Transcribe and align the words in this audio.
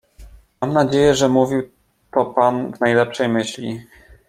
"Mam 0.61 0.73
nadzieję, 0.73 1.15
że 1.15 1.29
mówił 1.29 1.69
to 2.13 2.25
pan 2.25 2.73
w 2.73 2.79
najlepszej 2.79 3.29
myśli." 3.29 3.81